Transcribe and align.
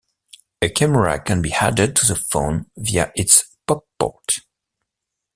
A 0.63 0.69
camera 0.69 1.19
can 1.19 1.43
be 1.43 1.53
added 1.53 1.95
to 1.97 2.07
the 2.07 2.15
phone 2.15 2.65
via 2.75 3.11
its 3.15 3.55
Pop-Port. 3.67 4.39